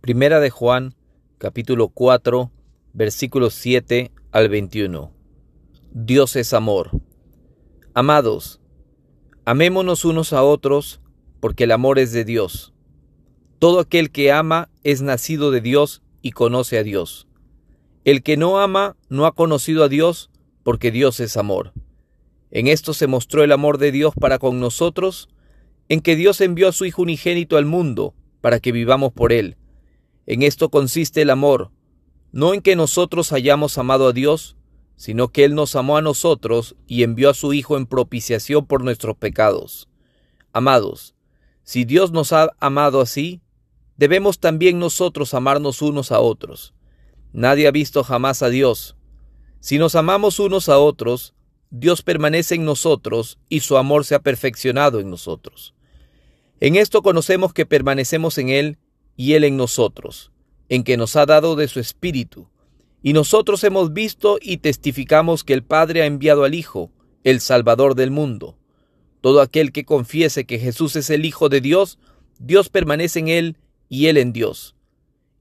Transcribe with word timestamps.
Primera 0.00 0.38
de 0.38 0.48
Juan, 0.48 0.94
capítulo 1.38 1.88
4, 1.88 2.52
versículos 2.92 3.52
7 3.54 4.12
al 4.30 4.48
21. 4.48 5.12
Dios 5.90 6.36
es 6.36 6.54
amor. 6.54 6.92
Amados, 7.94 8.60
amémonos 9.44 10.04
unos 10.04 10.32
a 10.32 10.44
otros, 10.44 11.00
porque 11.40 11.64
el 11.64 11.72
amor 11.72 11.98
es 11.98 12.12
de 12.12 12.24
Dios. 12.24 12.72
Todo 13.58 13.80
aquel 13.80 14.12
que 14.12 14.30
ama 14.30 14.70
es 14.84 15.02
nacido 15.02 15.50
de 15.50 15.60
Dios 15.60 16.00
y 16.22 16.30
conoce 16.30 16.78
a 16.78 16.84
Dios. 16.84 17.26
El 18.04 18.22
que 18.22 18.36
no 18.36 18.60
ama 18.60 18.96
no 19.08 19.26
ha 19.26 19.34
conocido 19.34 19.82
a 19.82 19.88
Dios, 19.88 20.30
porque 20.62 20.92
Dios 20.92 21.18
es 21.18 21.36
amor. 21.36 21.72
En 22.52 22.68
esto 22.68 22.94
se 22.94 23.08
mostró 23.08 23.42
el 23.42 23.50
amor 23.50 23.78
de 23.78 23.90
Dios 23.90 24.14
para 24.14 24.38
con 24.38 24.60
nosotros, 24.60 25.28
en 25.88 26.00
que 26.00 26.14
Dios 26.14 26.40
envió 26.40 26.68
a 26.68 26.72
su 26.72 26.84
Hijo 26.84 27.02
unigénito 27.02 27.56
al 27.56 27.66
mundo, 27.66 28.14
para 28.40 28.60
que 28.60 28.70
vivamos 28.70 29.12
por 29.12 29.32
él. 29.32 29.57
En 30.30 30.42
esto 30.42 30.68
consiste 30.68 31.22
el 31.22 31.30
amor, 31.30 31.70
no 32.32 32.52
en 32.52 32.60
que 32.60 32.76
nosotros 32.76 33.32
hayamos 33.32 33.78
amado 33.78 34.08
a 34.08 34.12
Dios, 34.12 34.58
sino 34.94 35.28
que 35.28 35.42
Él 35.42 35.54
nos 35.54 35.74
amó 35.74 35.96
a 35.96 36.02
nosotros 36.02 36.76
y 36.86 37.02
envió 37.02 37.30
a 37.30 37.34
su 37.34 37.54
Hijo 37.54 37.78
en 37.78 37.86
propiciación 37.86 38.66
por 38.66 38.84
nuestros 38.84 39.16
pecados. 39.16 39.88
Amados, 40.52 41.14
si 41.62 41.86
Dios 41.86 42.12
nos 42.12 42.34
ha 42.34 42.50
amado 42.60 43.00
así, 43.00 43.40
debemos 43.96 44.38
también 44.38 44.78
nosotros 44.78 45.32
amarnos 45.32 45.80
unos 45.80 46.12
a 46.12 46.20
otros. 46.20 46.74
Nadie 47.32 47.66
ha 47.66 47.70
visto 47.70 48.04
jamás 48.04 48.42
a 48.42 48.50
Dios. 48.50 48.96
Si 49.60 49.78
nos 49.78 49.94
amamos 49.94 50.40
unos 50.40 50.68
a 50.68 50.78
otros, 50.78 51.32
Dios 51.70 52.02
permanece 52.02 52.54
en 52.54 52.66
nosotros 52.66 53.38
y 53.48 53.60
su 53.60 53.78
amor 53.78 54.04
se 54.04 54.14
ha 54.14 54.18
perfeccionado 54.18 55.00
en 55.00 55.08
nosotros. 55.08 55.74
En 56.60 56.76
esto 56.76 57.00
conocemos 57.00 57.54
que 57.54 57.64
permanecemos 57.64 58.36
en 58.36 58.50
Él 58.50 58.78
y 59.18 59.34
Él 59.34 59.42
en 59.42 59.56
nosotros, 59.56 60.30
en 60.68 60.84
que 60.84 60.96
nos 60.96 61.16
ha 61.16 61.26
dado 61.26 61.56
de 61.56 61.66
su 61.66 61.80
Espíritu. 61.80 62.48
Y 63.02 63.12
nosotros 63.12 63.64
hemos 63.64 63.92
visto 63.92 64.38
y 64.40 64.58
testificamos 64.58 65.42
que 65.42 65.54
el 65.54 65.64
Padre 65.64 66.02
ha 66.02 66.06
enviado 66.06 66.44
al 66.44 66.54
Hijo, 66.54 66.92
el 67.24 67.40
Salvador 67.40 67.96
del 67.96 68.12
mundo. 68.12 68.56
Todo 69.20 69.40
aquel 69.40 69.72
que 69.72 69.84
confiese 69.84 70.46
que 70.46 70.60
Jesús 70.60 70.94
es 70.94 71.10
el 71.10 71.24
Hijo 71.24 71.48
de 71.48 71.60
Dios, 71.60 71.98
Dios 72.38 72.68
permanece 72.68 73.18
en 73.18 73.26
Él 73.26 73.56
y 73.88 74.06
Él 74.06 74.18
en 74.18 74.32
Dios. 74.32 74.76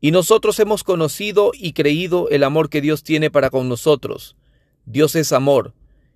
Y 0.01 0.09
nosotros 0.09 0.59
hemos 0.59 0.83
conocido 0.83 1.51
y 1.53 1.73
creído 1.73 2.29
el 2.29 2.43
amor 2.43 2.71
que 2.71 2.81
Dios 2.81 3.03
tiene 3.03 3.29
para 3.29 3.51
con 3.51 3.69
nosotros. 3.69 4.35
Dios 4.85 5.15
es 5.15 5.31
amor, 5.31 5.75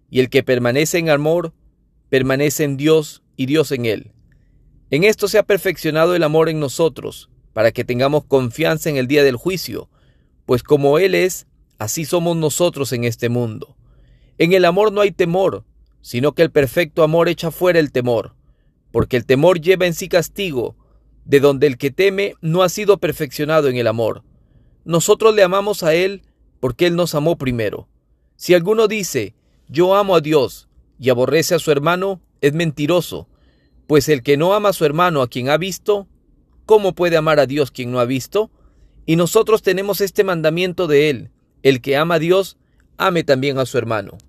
y 0.09 0.19
el 0.19 0.31
que 0.31 0.41
permanece 0.41 0.97
en 0.97 1.11
amor, 1.11 1.53
permanece 2.09 2.63
en 2.63 2.75
Dios 2.75 3.21
y 3.37 3.45
Dios 3.45 3.71
en 3.71 3.85
Él. 3.85 4.13
En 4.89 5.03
esto 5.03 5.27
se 5.27 5.37
ha 5.37 5.43
perfeccionado 5.43 6.15
el 6.15 6.23
amor 6.23 6.49
en 6.49 6.59
nosotros, 6.59 7.30
para 7.53 7.71
que 7.71 7.83
tengamos 7.83 8.25
confianza 8.25 8.89
en 8.89 8.97
el 8.97 9.07
día 9.07 9.23
del 9.23 9.35
juicio, 9.35 9.89
pues 10.45 10.63
como 10.63 10.99
Él 10.99 11.15
es, 11.15 11.47
así 11.77 12.05
somos 12.05 12.37
nosotros 12.37 12.91
en 12.93 13.03
este 13.03 13.29
mundo. 13.29 13.75
En 14.37 14.53
el 14.53 14.65
amor 14.65 14.91
no 14.91 15.01
hay 15.01 15.11
temor, 15.11 15.65
sino 16.01 16.33
que 16.33 16.41
el 16.41 16.51
perfecto 16.51 17.03
amor 17.03 17.29
echa 17.29 17.51
fuera 17.51 17.79
el 17.79 17.91
temor, 17.91 18.35
porque 18.91 19.17
el 19.17 19.25
temor 19.25 19.61
lleva 19.61 19.85
en 19.85 19.93
sí 19.93 20.09
castigo, 20.09 20.75
de 21.25 21.39
donde 21.39 21.67
el 21.67 21.77
que 21.77 21.91
teme 21.91 22.33
no 22.41 22.63
ha 22.63 22.69
sido 22.69 22.97
perfeccionado 22.97 23.67
en 23.67 23.77
el 23.77 23.87
amor. 23.87 24.23
Nosotros 24.83 25.35
le 25.35 25.43
amamos 25.43 25.83
a 25.83 25.93
Él 25.93 26.23
porque 26.59 26.87
Él 26.87 26.95
nos 26.95 27.15
amó 27.15 27.37
primero. 27.37 27.87
Si 28.35 28.53
alguno 28.53 28.87
dice, 28.87 29.35
yo 29.67 29.95
amo 29.95 30.15
a 30.15 30.21
Dios, 30.21 30.67
y 31.01 31.09
aborrece 31.09 31.55
a 31.55 31.59
su 31.59 31.71
hermano, 31.71 32.21
es 32.41 32.53
mentiroso, 32.53 33.27
pues 33.87 34.07
el 34.07 34.21
que 34.21 34.37
no 34.37 34.53
ama 34.53 34.69
a 34.69 34.73
su 34.73 34.85
hermano 34.85 35.23
a 35.23 35.27
quien 35.27 35.49
ha 35.49 35.57
visto, 35.57 36.07
¿cómo 36.71 36.95
puede 36.95 37.17
amar 37.17 37.41
a 37.41 37.47
Dios 37.47 37.69
quien 37.69 37.91
no 37.91 37.99
ha 37.99 38.05
visto? 38.05 38.49
Y 39.05 39.17
nosotros 39.17 39.61
tenemos 39.61 39.99
este 39.99 40.23
mandamiento 40.23 40.87
de 40.87 41.09
Él, 41.09 41.29
el 41.63 41.81
que 41.81 41.97
ama 41.97 42.15
a 42.15 42.19
Dios, 42.19 42.55
ame 42.95 43.25
también 43.25 43.59
a 43.59 43.65
su 43.65 43.77
hermano. 43.77 44.19